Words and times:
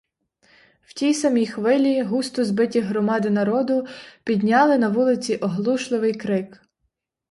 В 0.81 0.93
тій 0.93 1.13
самій 1.13 1.47
хвилі 1.47 2.01
густо 2.01 2.45
збиті 2.45 2.79
громади 2.79 3.29
народу 3.29 3.87
підняли 4.23 4.77
на 4.77 4.89
вулиці 4.89 5.35
оглушливий 5.35 6.13
крик: 6.13 6.65